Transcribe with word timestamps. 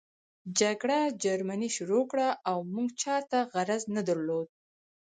جګړه 0.59 0.99
جرمني 1.23 1.69
شروع 1.77 2.03
کړه 2.11 2.27
او 2.49 2.57
موږ 2.73 2.87
چاته 3.01 3.39
غرض 3.53 3.83
نه 3.95 4.01
درلود 4.07 4.47